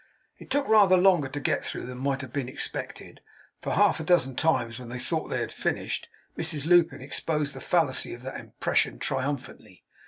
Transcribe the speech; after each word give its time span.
It 0.39 0.49
took 0.49 0.67
rather 0.67 0.97
longer 0.97 1.29
to 1.29 1.39
get 1.39 1.63
through 1.63 1.85
than 1.85 1.99
might 1.99 2.21
have 2.21 2.33
been 2.33 2.49
expected; 2.49 3.21
for, 3.61 3.73
half 3.73 3.99
a 3.99 4.03
dozen 4.03 4.35
times, 4.35 4.79
when 4.79 4.89
they 4.89 4.97
thought 4.97 5.27
they 5.27 5.41
had 5.41 5.51
finished, 5.51 6.09
Mrs 6.35 6.65
Lupin 6.65 7.03
exposed 7.03 7.53
the 7.53 7.61
fallacy 7.61 8.11
of 8.15 8.23
that 8.23 8.39
impression 8.39 8.97
triumphantly. 8.97 9.83